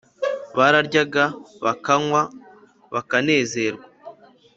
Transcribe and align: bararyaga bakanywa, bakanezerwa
bararyaga 0.57 1.23
bakanywa, 1.65 2.21
bakanezerwa 2.93 3.85